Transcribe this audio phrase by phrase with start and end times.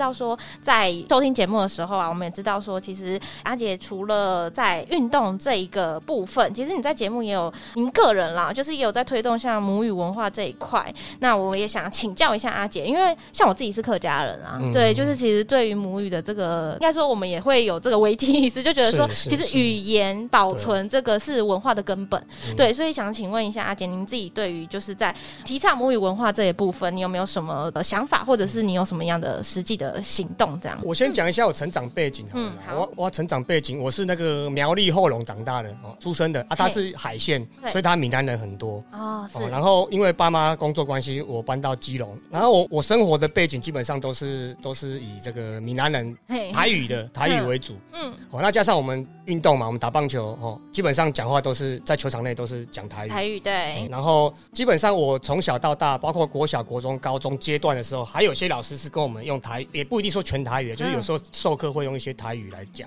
[0.00, 10.92] 道说，在收听节目的时候啊，我们也知道说，其实阿姐除了在运动这一个部分，其实你在节目也有您个人啦，就是也有在推动像母语文化这一块。
[11.20, 22.20] 那我也想请教一下阿姐，因为像我自己是客家人啊，嗯、对，就是其实对于母语的这个，应该说我们也会有这个危机意识，就觉得说，其实语言保存这个是文化的根本。
[22.56, 29.42] 对，对，所以想请问一下阿姐，您自己对于就是在提倡母语文化这一部分，你有没有什么的想法，或者是你有什么样的？
[29.42, 30.78] 实际的行动，这样。
[30.82, 32.52] 我先讲一下我成长背景好了。
[32.68, 36.54] 嗯，我我成长背景，我是那个苗栗后龙长大的哦，出生的啊。
[36.54, 39.28] 他是海线，所以他闽南人很多哦。
[39.32, 39.38] 是。
[39.48, 42.16] 然后因为爸妈工作关系，我搬到基隆。
[42.30, 46.16] 然后我我生活的背景基本上都是都是以这个闽南人
[46.52, 47.74] 台语的 台语为主。
[47.92, 48.12] 嗯。
[48.30, 53.08] 哦，那加上我们运动嘛，我们打棒球哦，基本上讲话都是在球场内都是讲台语。
[53.08, 53.88] 台语对。
[53.90, 59.40] 然后基本上我从小到大，包括国小、国中、高中阶段的时候，还有些老师是跟我们用。
[59.40, 62.86] 台也不一定说全台语，就是有时候授课会用一些台语来讲。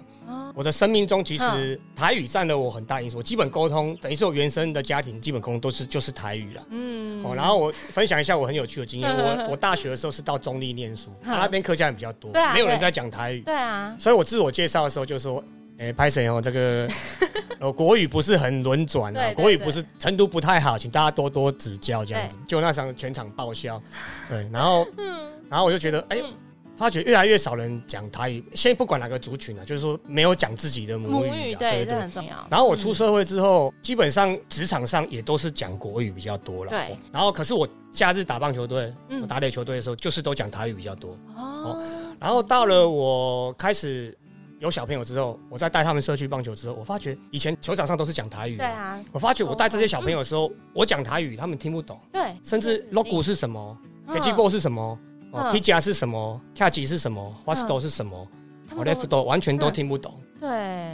[0.56, 6.64] 我的生命中其实台语占了我很大因素，我基本沟通等于说我原生的家庭基本沟通都是就是台语了。
[6.70, 9.10] 嗯，哦，然后我分享一下我很有趣的经验。
[9.10, 13.42] 我我大学的时候是到中立念书，那边客家人比较多，没有人在讲台语。
[13.42, 15.44] 对啊，所以我自我介绍的时候就说
[15.80, 16.88] ：“哎，拍谁哦，这个
[17.60, 23.82] 呃 国语不是很轮转啊，国语不是程度不太好，请大家多多指教。”这样子，就那场全场爆笑。
[24.30, 24.86] 对，然后
[25.50, 26.22] 然后我就觉得哎。
[26.76, 32.48] 发觉越来越少人讲台语，先不管哪个族群啊，就是说没有讲自己的母语，母语对，这很重要。
[32.50, 36.72] 然后我出社会之后，嗯、基本上职场上也都是讲国语比较多了。
[36.72, 36.98] 对。
[37.12, 41.16] 然后可是我假日打棒球队，嗯、我打垒球队的时候，就是都讲台语比较多。
[41.36, 41.82] 哦。
[42.20, 44.18] 然后到了我开始
[44.60, 48.58] 有小朋友之后，我在带他们社区棒球之后，我发觉以前球场上都是讲台语。
[48.58, 49.00] 对啊。
[49.12, 52.00] 我发觉我带这些小朋友的时候，嗯、我讲台语，他们听不懂。
[52.12, 52.36] 对。
[52.44, 54.98] 甚至 logo 是什么 k g b 是什么？
[55.34, 58.28] 哦，P 加是什么？Catch 是什么，Wasto 是什么？
[58.76, 60.14] 我 left 完全都听不懂。
[60.40, 60.48] 对。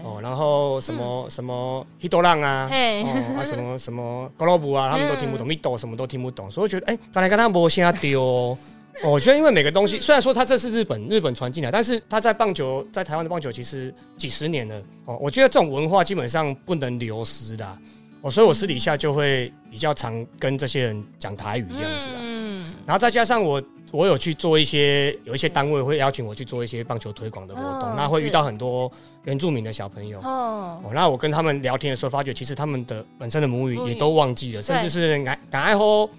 [0.04, 5.46] 哦，然后什么什么 Hito 浪啊，哦啊什么 什么 Globe 啊，他们都听不懂。
[5.46, 8.58] Middle 什么都听不懂，所以我觉得，哎，刚才跟他们先丢。
[9.04, 14.82] 哦，我觉得因为每个东西，虽然说他这是日本日本传进来，但是他在棒球在台湾的棒球其实几十年了。
[15.06, 17.78] 哦，我觉得这种文化基本上不能流失的。
[18.22, 22.16] 哦，所以我私底下就会比较常跟这些人讲台语这样子啊。
[22.20, 22.66] 嗯。
[22.86, 23.62] 然后再加上我。
[23.92, 28.92] 我有去做一些，有一些单位会邀请我去做一些棒球推广的活动，那会遇到很多
[29.24, 30.20] 原住民的小朋友。
[30.22, 36.10] 哦，那我跟他们聊天的时候，发觉其实他们的本身的母语也都忘记了，甚至是爱敢爱吼，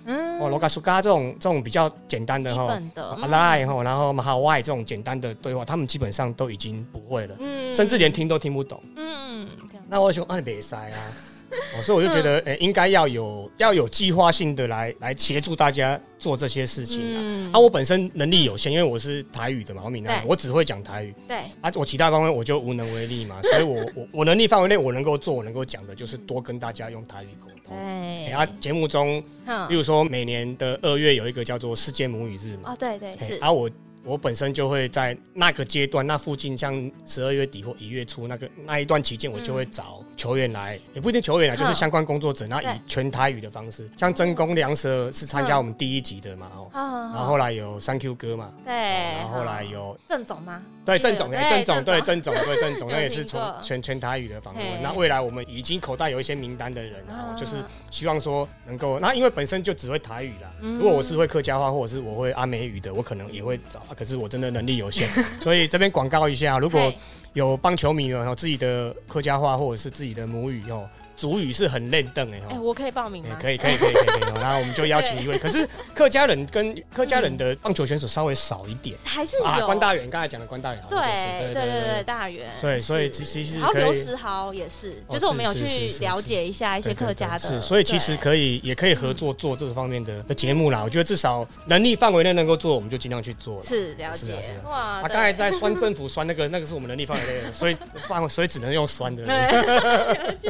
[0.41, 2.81] 哦罗嘎苏嘎这种这种比较简单的哈，
[3.21, 7.73] 阿拉然后然后马哈外这种简单的对话，他们基本上都已经不会了，嗯。
[7.75, 8.81] 甚至连听都听不懂。
[8.97, 9.47] 嗯，
[9.89, 11.30] 那我说啊，你别塞啊。
[11.77, 17.51] 哦，所以我就觉得，诶，应该要有要有计划性的来来协助大家做这些事情啊。
[17.55, 21.15] 啊，我本身能力有限，因为我是台语的嘛，我闽南人，我只会讲台语。
[21.27, 21.37] 对。
[21.61, 27.77] 啊，我其他方面我就无能为力嘛， 所以我我我能力范围内我能够做，我能够讲的就是多跟大家用台语沟通。
[27.77, 28.33] 对。
[28.33, 29.23] 啊，节目中，
[29.69, 32.73] 比如说每年的二月有一个叫做世界母语日嘛。
[32.73, 33.35] 哦，对对是。
[33.41, 33.69] 啊，我。
[34.05, 50.63] 我本身就会在那个阶段，那附近像十二月底或一月初那个那一段期间，我就会找球员来，嗯、也不一定球员来，就是相关工作者，然后以全台语的方式，像真宫良蛇是参加我们第一集的嘛，哦，然后后来有三 Q 哥嘛，对，然后后来有郑总吗？
[50.99, 54.65] 对，郑总，哎，郑总，对，郑总，对，郑总， 那也是从全全台语的访问。
[54.83, 57.57] 那未来我们已经口袋有一些名单的人，啊就是
[57.91, 63.81] 希望说能够，那因为本身就只会台语啦，如果我是会客家话或者是我会阿美语的，我可能也会找。
[63.97, 65.09] 可是我真的能力有限，
[65.41, 66.93] 所以这边广告一下，如果
[67.33, 70.89] 有帮球迷们有自己的客家话或者是自己的母语哦。
[71.21, 73.37] 族语是很练邓哎，哎，我可以报名吗？
[73.39, 74.33] 可以，可以，可以，可以，可以。
[74.41, 81.63] 然后我们就邀请一位， 可是客家人跟客家人的棒球选手稍微少一点，还是有关大远，刚才讲的关大元，对，对，对，
[81.97, 82.47] 对，大远。
[82.59, 85.67] 所以，所以其实然后刘时豪也是，就是我们有去
[86.01, 90.81] 了解一下一些客家的，是，所以其实可以，也可以合作做这方面的的节目啦。
[90.83, 93.63] 我觉得至少能力范围内能够做，我们就尽量去做。
[93.63, 94.33] 是了解，
[94.65, 97.77] 哇，他刚才在酸政府酸那个，那个是我们能力范围内的，所以
[98.09, 99.27] 范围，所以只能用酸的。
[99.27, 99.37] 对，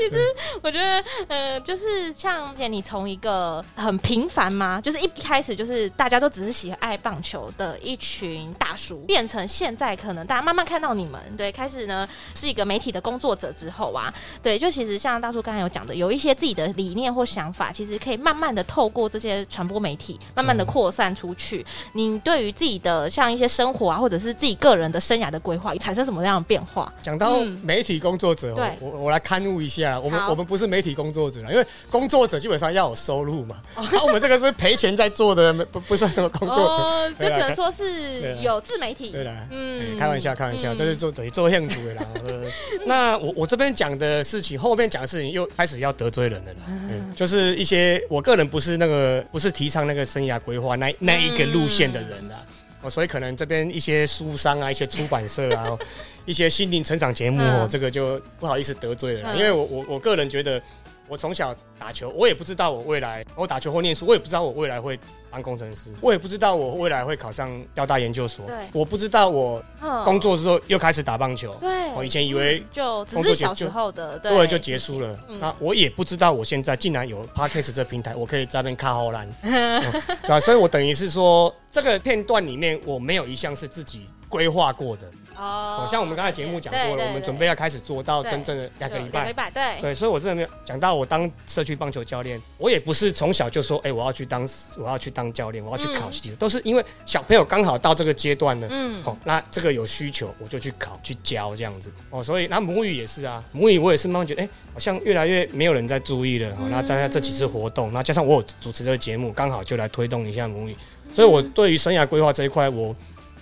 [0.00, 0.20] 其实
[0.60, 0.72] 我。
[0.72, 4.80] 觉得，呃，就是像姐，你从一个很平凡嘛？
[4.80, 14.12] 就是一开始就是大家都只是喜爱棒球的一群大叔，变成现在可能大家慢慢看到你们，对，开始呢是一个媒体的工作者之后啊，
[14.42, 21.60] 对，就其实像大叔刚才有讲的，有一些自己的理念或想法，其实可以慢慢的透过这些传播媒体，慢慢的扩散出去。
[21.60, 26.90] 嗯、你对于自己的像一些生活啊，或者是自己个人的生涯的规划，产生什么样的变化？
[27.02, 30.72] 讲到媒体工作者，对，我我来勘误一下，我们我们不是。
[30.72, 33.56] 媒体工作者，因为工作者基本上要有收入嘛。
[33.76, 36.62] 那、哦、我们这个是赔钱在做的，不不算什么工作者。
[36.62, 39.10] 哦，就只能说是有自媒体。
[39.10, 42.06] 对啦，嗯，开玩笑，开玩笑，嗯、这是做等于做庆祝的啦。
[42.86, 46.60] 那我我这边讲的事情，后面讲的事情又开始要得罪人了啦。
[46.68, 52.36] 嗯，就是一些我个人不是那个不是提倡那个生涯规划那那一个路线的人啦。
[52.82, 55.76] 哦、嗯，所以可能这边一些书商啊，一些出版社啊。
[56.24, 60.62] 一些心灵成长节目哦，这个就不好意思得罪了，因为我我我个人觉得，
[61.12, 64.98] 我从小打球，我也不知道我未来我打球或念书，我也不知道我未来会
[65.30, 69.62] 当工程师，我也不知道我未来会考上交大研究所，对，我不知道我
[70.06, 75.18] 工作之后又开始打棒球，对，我以前以为就只是小时候的，对，就结束了。
[75.38, 80.40] 那我也不知道我现在竟然有 Podcast 这平台，我可以在那边卡好烂，对吧？
[80.40, 85.12] 所以我等于是说，这个片段里面我没有一项是自己规划过的。
[85.36, 89.80] 哦，像我们刚才节目讲过了，我们准备要开始做到真正的两个礼拜，对。
[89.80, 110.76] 对，所以我真的没有讲到我当社区棒球教练，我也不是从小就说，哎，我要去当我要去当教练，我要去考习，都是因为小朋友刚好到这个阶段呢，嗯，好，那这个有需求，我就去考去教这样子，哦，所以那母语也是啊，母语我也是慢慢觉得，哎，好像越来越没有人在注意了，哦，那加上这几次活动，那加上我有主持这个节目，刚好就来推动一下母语，
[111.12, 112.94] 所以我对于生涯规划这一块，我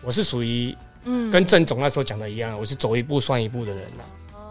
[0.03, 0.75] 我是属于。
[1.05, 4.05] 嗯，跟郑总那时候讲的一样，我是走一步算一步的人呐。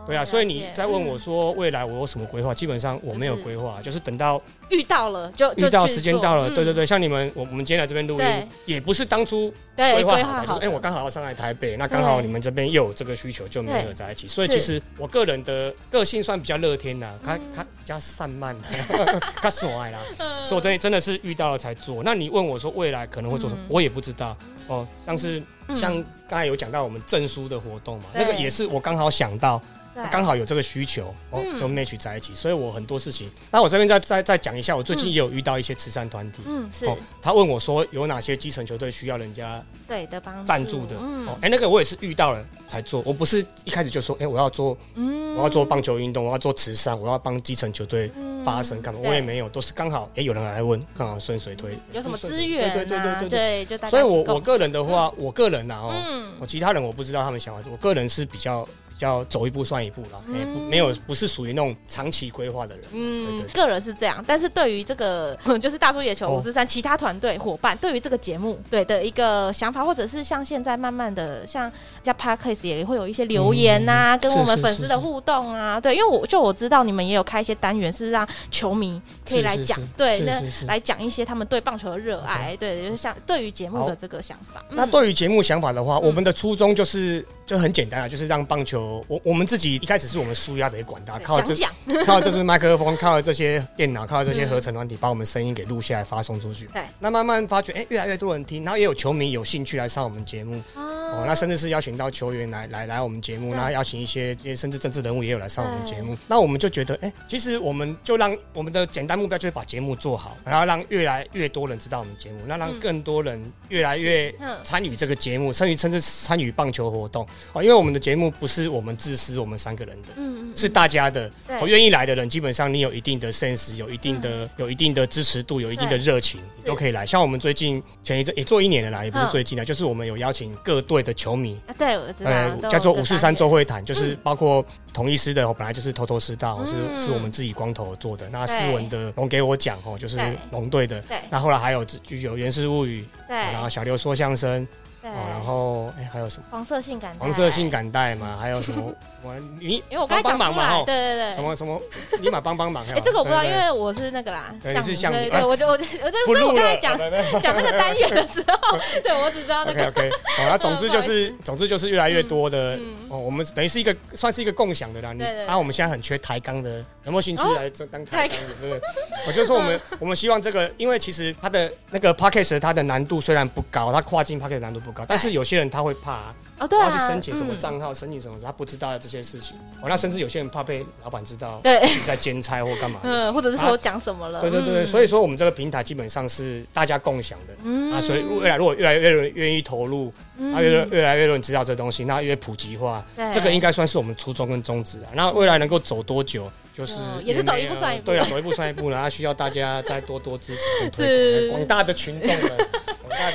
[0.10, 2.52] 对啊，所以你在问我说未来我有什么规划？
[2.52, 6.50] 基本上我没有规划，就是等到遇到了就遇到时间到了。
[6.50, 8.26] 对对对，像你们，我我们今天来这边录音，
[8.66, 14.28] 也不是当初规划好的，就是哎，我刚好要上来台北，那刚好你们这边又有这个需求，就没合在一起。
[14.28, 18.58] 所以其实我个人的个性算比较乐天的，他他比较散漫，
[19.40, 20.00] 他所爱啦。
[20.44, 22.02] 所以我真真的是遇到了才做。
[22.04, 23.62] 那你问我说未来可能会做什么？
[23.70, 24.36] 我也不知道
[24.66, 24.88] 哦。
[25.06, 25.40] 上次
[25.72, 25.94] 像
[26.28, 29.62] 刚才有讲到我们证书的活动嘛，那个也是我刚好想到。
[30.12, 33.30] 刚好有这个需求哦，就 match 在一起，所以我很多事情。
[33.52, 36.88] 那我这边再再再讲一下，我最近也有遇到一些慈善团体，嗯，是。
[37.22, 48.12] 他问我说有哪些基层球队需要人家对的帮赞助的，哦，哎，那个我也是遇到了才做，我不是一开始就说，哎，我要做，嗯，我要做棒球运动，我要做慈善，我要帮基层球队
[48.44, 49.00] 发声干嘛？
[49.04, 51.78] 我也没有，都是刚好，哎，有人来问，刚好顺水推。
[51.92, 52.74] 有什么资源？
[52.74, 55.94] 对对对对对，就所以，我我个人的话，我个人呐，哦，
[56.40, 58.68] 我其他人我不知道他们想法，我个人是比较。
[59.00, 62.84] 叫走一步算一步了，哎，没有，不是属于那种长期规划的人。
[62.92, 71.72] 嗯，个人是这样，但是对于这个 就是大叔野球五四三其他团队伙伴，对于这个节目对的一个想法，或者是像现在慢慢的，像
[72.04, 84.62] 加 Podcast 也会有一些留言呐，跟我们粉丝的互动啊，对，因为我就我知道你们也有开一些单元，是让球迷可以来讲，对，那来讲一些他们对棒球的热爱，对，就是像对于节目的这个想法。
[84.70, 87.26] 那对于节目想法的话，我们的初衷就是。
[87.50, 91.54] 就很简单啊，就是让棒球，我我们自己一开始是我们输压的一个管道，靠这
[92.06, 96.66] 靠这支麦克风，靠这些电脑，靠这些合成软体，把我们声音给录下来发送出去。
[96.74, 100.62] 对，那慢慢发觉，哎，越来越多人听，然后也有球迷有兴趣来上我们节目。
[101.12, 106.18] 哦，那甚至是邀请到球员来来来我们节目，那邀请一些甚至政治人物也有来上我们节目。
[106.28, 117.26] 那我们就觉得，哎，其实我们就让我们的简单目标就是把节目做好，然后让越来越多人知道我们节目，那让更多人越来越参与这个节目，参与甚至参与棒球活动。
[117.54, 121.30] 哦，因为我们的节目不是我们自私，我们三个人的，嗯，是大家的。
[121.62, 127.06] 我愿意来的人，基本上你有一定的 sense，有一定的有一定的支持度，有一定的热情，都可以来。
[127.06, 134.64] 像我们最近前一阵也做一年了啦，也不是最近了，就是我们有邀请各队的球迷啊，对，我知道，叫做五四三周会谈，就是包括
[134.94, 138.30] 同一师的，本来就是头头是道，是是我们自己光头做的。
[138.30, 140.20] 那斯文的龙给我讲哦，就是
[140.52, 141.04] 龙队的。
[141.30, 144.68] 那后来还有就有源氏物语，对，然后小刘说相声。
[145.02, 146.46] 对，然后哎还有什么？
[146.52, 148.94] 黄色性感黄色性感带嘛， 还有什么？
[149.22, 151.82] 我你因为我刚才讲出来，对对对，什么什么？
[152.22, 152.86] 立马帮帮忙！
[152.88, 159.82] 哎，这个我不知道，因为我是那个啦，对，是项目，对，我就我就我就所以我刚才 讲讲那个单元的时候，对我只知道那个。
[159.82, 162.80] OK OK，好，那总之就是总之就是越来越多的
[163.10, 165.14] 哦，我们等于是一个算是一个共享的啦。
[165.14, 165.46] 对对。
[165.46, 168.54] 然后我们现在很缺抬杠的，有没有兴趣来这当抬杠的？
[168.62, 168.82] 对不对？
[169.28, 176.34] 我就说我们我们希望这个，因为其实它的那个 Podcast 它的难度虽然不高，它跨境 Podcast 难度不高，但是有些人他会怕。
[176.60, 179.56] 哦，对啊，去申请什么账号，申请什么，他不知道这些事情。
[179.82, 184.42] 哦，那甚至有些人怕被老板知道，对，在兼差或干嘛，嗯，或者是说讲什么了。
[184.42, 190.12] 对对对，所以说我们这个平台基本上是大家共享的，嗯啊，所以未来如果越来越多人愿意投入，
[190.54, 195.08] 啊，越越来越多人知道这东西，那越普及化，这个应该算是我们初衷跟宗旨啊。
[195.14, 202.52] 那未来能够走多久，就是也是走一步算一步，对啊，走一步算一步，然后需要大家再多多支持跟推广， 广大的群众们。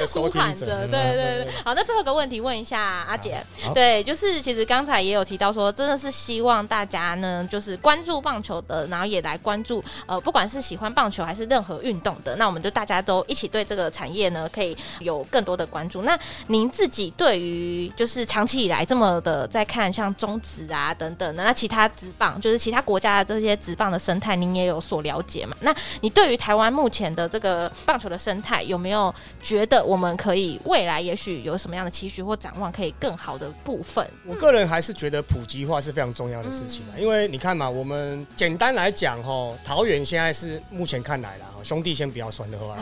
[0.07, 16.03] 呼喊着，对对对，好，那最后一个问题问一下阿姐，对，就是其实刚才也有提到说，真的是希望大家呢，就是关注棒球的，然后也来关注，呃，不管是喜欢棒球还是任何运动的，那我们就大家都一起对这个产业呢，可以有更多的关注。
[16.03, 25.57] 那您自己对于就是长期以来这么的在看像中职啊等等的，那其他职棒，就是其他国家的这些职棒的生态，您也有所了解嘛？
[25.61, 34.07] 那你对于台湾目前的这个棒球的生态，有没有觉得我们们可以未来也许有什么样的期许或展望，可以更好的部分。
[34.27, 42.77] 我个人还是觉得普及化是非常重要的事情，因为你看嘛，我们简单来讲哈，桃园现在是目前看来啦，兄弟先不要算的话，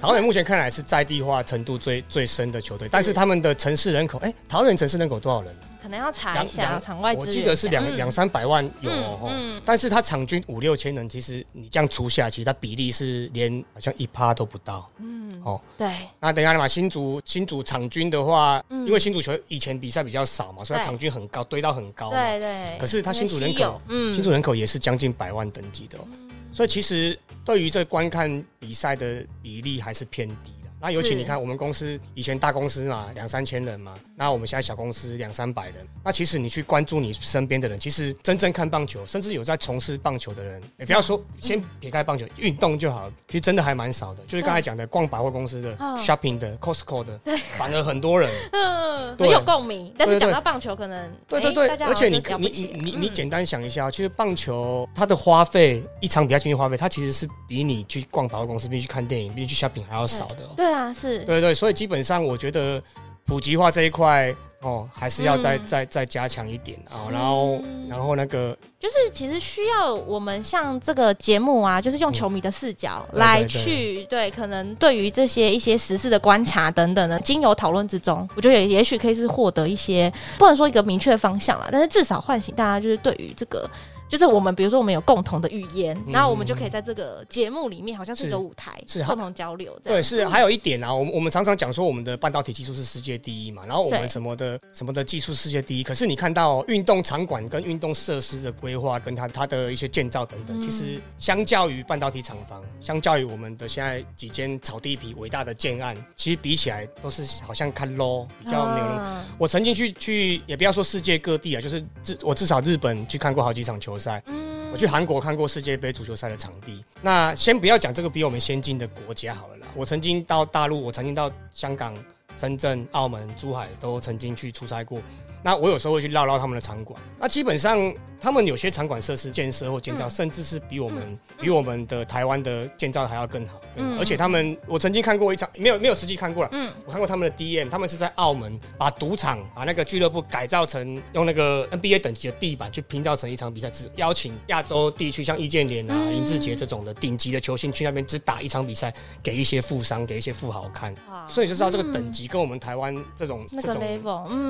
[0.00, 5.54] 桃园目前看来是在地化程度最最深的球队，但是他们的城市人口，哎，桃园城市人口多少人？
[5.84, 9.30] 可能要查一下场外，我记得是两两三百万有哦，
[9.66, 14.90] 但是他场均五六千人，其实你这样除下，其实他比例是连好像一趴都不到。
[14.96, 15.94] 嗯，哦，对。
[16.18, 22.08] 那等一下嘛，新竹新竹场均的话，因为新竹球以前比赛比较少嘛，所以他场均很高，堆到很高。
[22.08, 22.78] 对对。
[22.78, 26.04] 可是他新竹人口，新竹人口也是将近百万等级的，哦
[26.50, 30.54] 所以其实对于这观看比赛的比例还是偏低。
[30.84, 35.76] 那尤其你看，我们公司以前大公司嘛，两三千人嘛，那我们现在小公司两三百人。
[36.04, 44.22] 那其实你去关注你身边的人，其实真正看棒球，甚至有在从事棒球的人，也不要说先撇开棒球运动就好了，其实真的还蛮少的。
[44.24, 47.18] 就是刚才讲的逛百货公司的、shopping 的、Costco 的，
[47.56, 49.90] 反而很多人， 嗯，很有共鸣。
[49.96, 60.46] 但是讲到棒球，可能对对对，而且你你你你你简单想一下，其实棒球它的花费，一场比赛经济花费，它其实是比你去逛百货公司、比你去看电影、比你去 shopping 还要少的。
[60.54, 60.73] 对。
[60.74, 62.82] 啊，是对对，所以基本上我觉得
[63.24, 67.08] 普及化这一块哦，还是要再、嗯、再再加强一点啊。
[67.10, 83.70] 然后，嗯、然后那个就是其实需要我们像这个节目啊，就是用球迷的视角来去、嗯、对，可能对于这些一些时事的观察等等的，经由讨论之中，我觉得也也许可以是获得一些不能说一个明确的方向啦，但是至少唤醒大家就是对于这个。
[84.14, 89.76] 就是我们，比如说我们有共同的语言，然后我们就可以在这个节目里面，好像是一个舞台，是共同交流。
[89.82, 109.24] 对，是还有一点啊，我们我们常常讲说我们的半导体技术是世界第一嘛，然后我们什么的什么的技术世界第一，可是你看到运动场馆跟运动设施的规划，跟它它的一些建造等等，其实相较于半导体厂房，相较于我们的现在几间草地皮伟大的建案，其实比起来都是好像看 low，比较没有那么。
[109.38, 116.84] 我曾经去去，也不要说世界各地啊，就是至我至少日本去看过好几场球赛，嗯，我去韩国看过世界杯足球赛的场地。
[117.00, 119.66] 那先不要讲这个比我们先进的国家好了啦。
[119.74, 121.94] 我曾经到大陆，我曾经到香港、
[122.36, 125.00] 深圳、澳门、珠海都曾经去出差过。
[125.42, 127.00] 那我有时候会去绕绕他们的场馆。
[127.18, 127.78] 那基本上，
[128.24, 133.60] 他们有些场馆设施建设或建造，甚至是比我们比我们的台湾的建造还要更好。
[133.76, 136.48] 嗯而且他们，我曾经看过一场，没有没有实际看过了。
[136.52, 150.94] 嗯，我看过他们的 DM，他们是在澳门把赌场把那个俱乐部改造成用那个 NBA 等级的地板去拼造成一场比赛，只邀请亚洲地区像易建联啊、林志杰这种的顶级的球星去那边只打一场比赛，给一些富商给一些富豪看。
[151.28, 153.82] 所以就知道这个等级跟我们台湾这种这种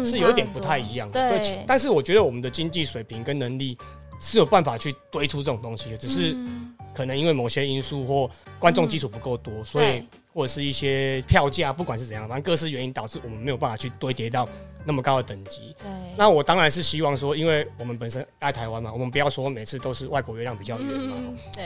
[0.04, 1.28] 是有一点不太一样的。
[1.28, 3.63] 对，但是我觉得我们的经济水平跟能力。
[4.20, 6.36] 是有办法去堆出这种东西的，只是
[6.94, 10.02] 可能因为某些因素或观众基础不够多，所以
[10.32, 14.48] 或者是一些票价，不管是怎样，反正各式原因导致我们没有办法去堆叠到
[14.84, 15.74] 那么高的等级。
[16.16, 21.16] 那我当然是希望说，因为我们本身爱台湾嘛，我们不要说每次都是外国月亮比较圆嘛。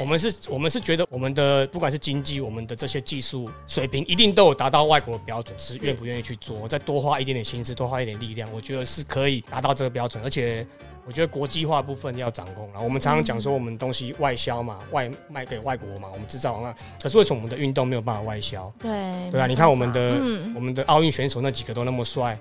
[0.00, 10.66] 我们是，我们是觉得我们的不管是经济，我们的这些技术水平一定都有达到外国的标准，只是愿不愿意去做，再多花一点点心思，多花一点力量，我觉得是可以达到这个标准，而且。
[11.08, 12.80] 我觉得国际化部分要掌控了。
[12.82, 16.70] 我们常常讲说我们东西外销嘛，外卖给外国嘛，我们制造那。
[17.02, 18.70] 可是为什么我们的运动没有办法外销？
[18.78, 18.90] 对
[19.30, 22.38] 对啊，你看我们的、嗯、我们的奥运选手那几个都那么帅，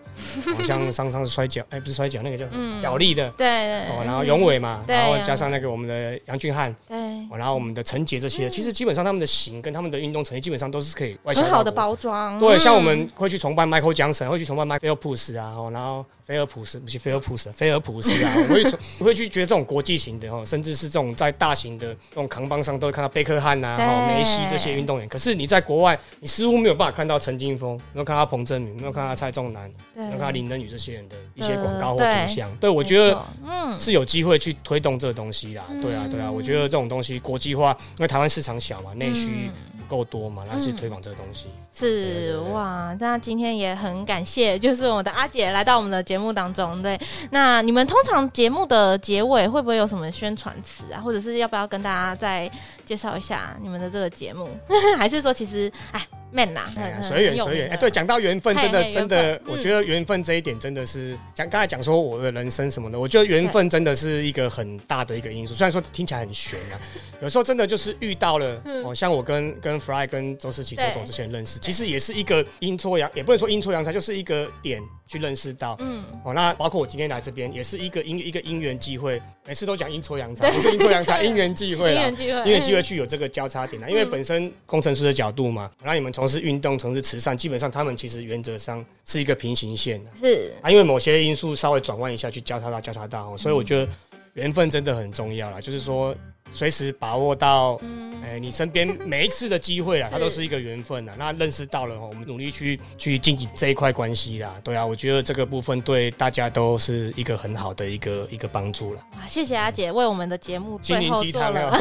[0.53, 2.81] 好像上上是摔跤，哎、欸，不是摔跤，那个叫什么？
[2.81, 3.29] 角力的。
[3.37, 3.79] 对对。
[3.83, 6.75] 哦，然后永伟嘛，然后加上那个我们的杨俊翰。
[6.89, 6.97] 对。
[7.31, 11.41] 然后我们的陈杰这些，其实基本上他们的型跟他们的运动成绩基本上都是可以外销。
[11.41, 12.39] 很好的包装。
[12.39, 16.05] 对，像我们会去崇拜 Michael Johnson，会去崇拜 Michael Phelps 啊，然后。
[16.27, 18.33] 菲尔普斯不是菲尔普斯，菲尔普斯啊！
[18.49, 18.61] 我会
[18.99, 25.07] 我会去觉得这种国际型的哦，甚至是这种在大型的这种扛帮上都会看到贝克汉呐、啊、梅西这些运动员。
[25.07, 32.53] 可是你在国外，你似乎没有办法看到陈金峰，没有看到彭振明，没有看到蔡仲南，没有看到林登宇这些人的一些广告或图像。
[32.57, 35.63] 对，我觉得嗯是有机会去推动这个东西啦。
[35.81, 39.49] 对啊，对啊，我觉得这种东西国际化，因为台湾市场小嘛，内需。
[39.87, 40.43] 够多嘛？
[40.45, 41.47] 来去推广这个东西。
[41.47, 46.81] 嗯、是对对对哇，那今天也很感谢，就是我们的阿姐来到我们的节目当中。
[46.83, 46.99] 对，
[47.31, 51.01] 那你们通常节目的结尾会不会有什么宣传词啊？
[51.01, 52.49] 或者是要不要跟大家再
[52.85, 54.49] 介绍一下你们的这个节目？
[54.97, 56.69] 还是说其实哎？man 啊，
[57.01, 57.69] 随缘随缘。
[57.69, 65.53] 哎，对，讲到缘分，真的真的，我觉得缘分这一点真的是讲刚才讲说我的人生什么的，我觉得缘分真的是一个很大的一个因素。
[65.53, 66.75] 虽然说听起来很悬啊，
[67.21, 75.77] 有时候真的就是遇到了哦，像我跟跟 Fly 跟周思琪、周董这些人认识，其实也是一个阴错阳，也不能说阴错阳差，就是一个点去认识到。
[75.79, 86.11] 嗯，哦，那包括我今天来这边，也是一个因一个因缘机会，每次都讲阴错阳差，不是阴错阳差， 因缘际会啦，因缘际会去有这个交叉点啊，因为本身工程师的角度嘛，让你们。
[86.17, 93.91] 从事运动，从事慈善，基本上他们其实原则上是一个平行线的，是啊，因为某些因素稍微转弯一下去交叉到交叉到，所以我觉得
[94.33, 96.15] 缘分真的很重要啦，就是说。
[96.51, 97.79] 随时把握到，
[98.23, 101.13] 哎、你身边 每一次的机会啦，它都是一个缘分呐。
[101.17, 104.55] 那认识到了，我们努力去去经营这一块关系啦。
[104.63, 108.99] 对啊，我觉得这个部分对大家都是一个很好的一个一个帮助了。
[109.11, 111.71] 啊，谢谢阿姐为我们的节目最后做了，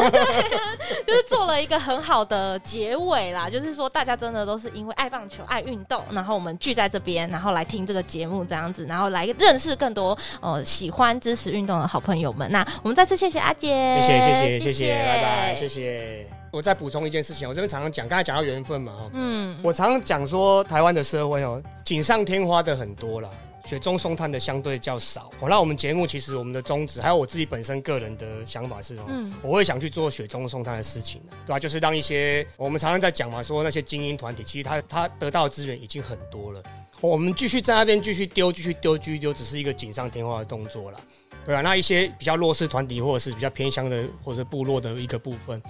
[1.07, 3.49] 就是做了一个很好的结尾啦。
[3.51, 12.51] 就是说，大家真的都是因为爱棒球、爱运动，然后我们聚在这边，然后来听这个节目这样子，然后来认识更多呃喜欢支持运动的好朋友们。
[12.51, 14.59] 那我们再次谢谢阿姐，谢谢谢谢。
[14.59, 16.27] 谢谢，谢谢，拜拜，谢谢。
[16.53, 23.29] 我再补充一件事情，我这边常常讲，刚才讲到缘分嘛，嗯，我常常讲说，台湾的社会哦，锦上添花的很多了，
[23.67, 25.31] 雪中送炭的相对较少。
[25.41, 31.59] 哦，那我们节目其实我们的宗旨，还有我自己本身个人的想法是哦，嗯，我会想去做雪中送炭的事情，对吧？
[31.59, 36.63] 就是让一些我们常常在讲嘛，说那些精英团体，其实他他得到的资源已经很多了，
[37.01, 41.01] 我们继续在那边继续丢，继续丢，继续丢，只是一个锦上添花的动作了。
[41.45, 45.61] 对啊，那一些比较弱势团体，或者是比较偏乡的，或者是部落的一个部分，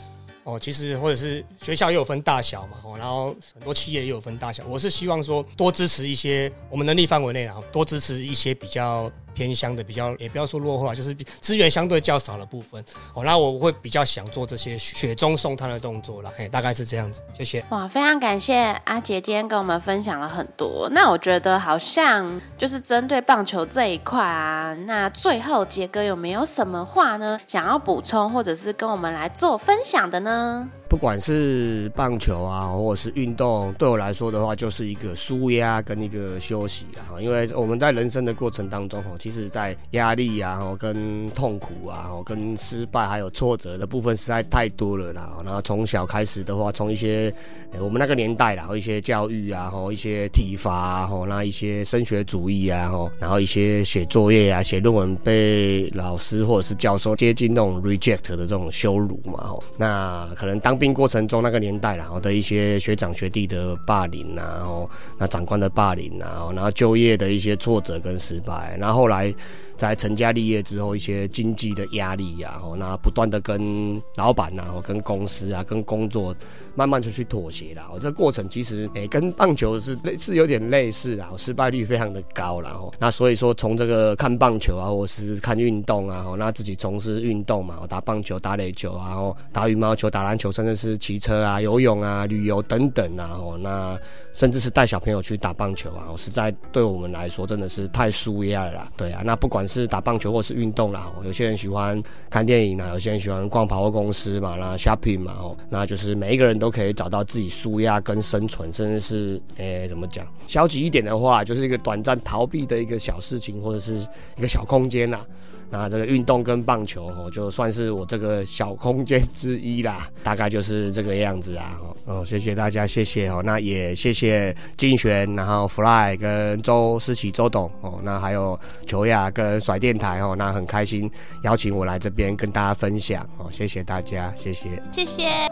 [0.46, 4.64] 哦，其实或者是学校也有分大小嘛，哦，然后很多企业也有分大小。
[4.68, 9.10] 我是希望说多支持一些我们能力范围内，然后多支持一些比较。
[9.36, 13.22] 偏乡的比较，也不要说落后啊，就是资源相对较少的部分哦。
[13.22, 17.20] 那我会比较想做这些雪中送炭的动作了，嘿，大概是这样子。
[17.36, 17.62] 谢谢。
[17.68, 20.88] 哇，非常感谢阿杰今天跟我们分享了很多。
[20.90, 27.38] 那我觉得好像就是针对棒球这一块啊，那最后杰哥有没有什么话呢？
[27.46, 30.70] 想要补充或者是跟我们来做分享的呢？
[30.88, 37.20] 不管是棒球啊，或者是运动，对我来说的话，就是一个舒压跟一个休息啊。
[37.20, 45.36] 因为我们在人生的过程当中，哈，其实在压力啊、跟痛苦啊、跟失败还有挫折的部分实在太多了啦。
[45.44, 47.34] 然后从小开始的话，从一些
[47.80, 69.34] 我们那个年代啦，一些教育啊，一些体罚啊，那一些升学主义啊，然后一些写作业啊、写论文被老师或者是教授接近那种 reject 的这种羞辱嘛，那可能当兵过程中那个年代，然后的一些学长学弟的霸凌，然后那长官的霸凌，啊然后就业的一些挫折跟失败，然后后来。
[69.76, 76.34] 在成家立业之后，一些经济的压力呀，吼，那不断的跟老板啊，跟公司啊，跟工作
[76.74, 77.86] 慢慢就去妥协啦。
[77.92, 93.98] 哦，这个过程其实诶，跟棒球是类似，有点类似啊，失败率非常的高，然后那所以说，从这个看棒球啊，或是看运动啊，那自己从事运动嘛，打棒球、打垒球啊，然打羽毛球、打篮球，甚至是骑车啊、游泳啊、旅游等等啊，哦，那
[94.32, 98.92] 甚至是带小朋友去打棒球啊，实在对我们来说真的是太舒压了啦。
[98.96, 99.65] 对啊，那不管。
[99.66, 113.96] 是打棒球或是运动啦，有些人喜欢看电影啊，有些人喜欢逛百货公司嘛，那 shopping 嘛，哦，那就是每一个人都可以找到自己舒压跟生存，甚至是诶、怎么讲，消极一点的话，就是一个短暂逃避的一个小事情，或者是
[114.36, 115.20] 一个小空间呐。
[115.68, 121.76] 那这个运动跟棒球哦，就算是我这个小空间之一啦，大概就是这个样子啊。
[122.04, 123.42] 哦，谢谢大家，谢谢哦。
[123.44, 129.55] 那也谢谢金璇，然后 Fly 跟周思齐周董哦，那还有球雅跟。
[129.56, 131.10] 的甩电台哦，那很开心
[131.42, 135.50] 邀请我来这边跟大家分享哦，谢谢大家，谢谢，谢谢。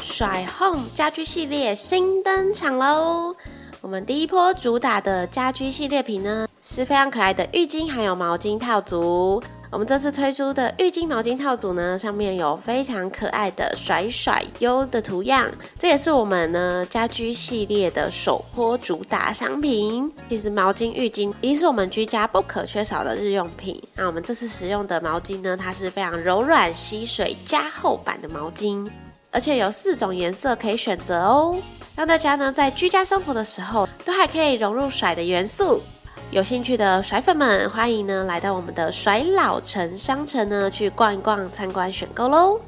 [0.00, 3.34] 甩 Home 家居系列新登场喽！
[3.80, 9.42] 我们第一波主打的家居系列品呢，是非常可爱的浴巾还有毛巾套组。
[9.74, 20.08] 我们这次推出的浴巾毛巾套组呢，上面有非常可爱的甩甩优的图样，这也是我们呢家居系列的首波主打商品。
[20.28, 23.82] 其实毛巾、浴巾一定是我们居家不可缺少的日用品。
[23.96, 28.88] 那我们这次使用的毛巾呢，它是非常柔软吸水加厚版的毛巾。
[29.32, 31.56] 而且有四种颜色可以选择哦，
[31.96, 35.82] 让大家呢在居家生活的时候都还可以融入甩的元素。
[36.30, 42.60] 有兴趣的甩粉们，欢迎呢来到我们的甩老城商城呢去逛一逛、参观选购喽。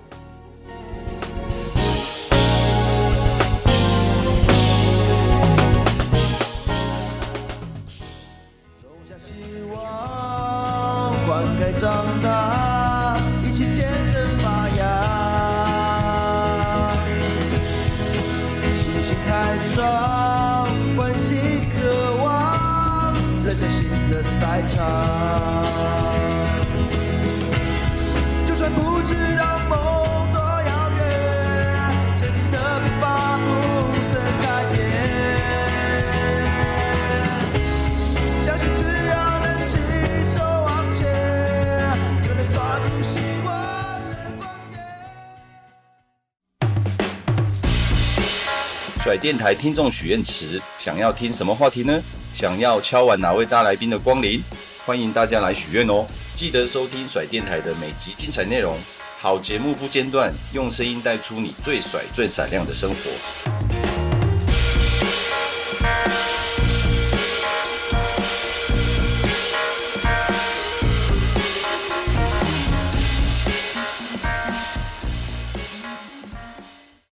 [49.16, 52.00] 电台听众许愿池，想要听什么话题呢？
[52.35, 54.42] 想要敲完哪位大来宾的光临？
[54.85, 56.07] 欢迎大家来许愿哦！
[56.35, 58.76] 记得收听甩电台的每集精彩内容，
[59.18, 63.56] 好节目不间断，用声音带出你最甩最闪亮的生活。